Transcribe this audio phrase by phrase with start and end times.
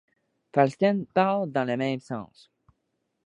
[0.51, 2.51] Falsten parle dans le même sens.